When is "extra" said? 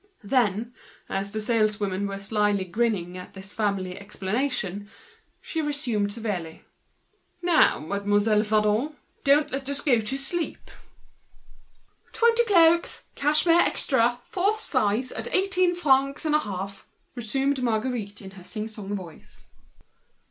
13.59-14.17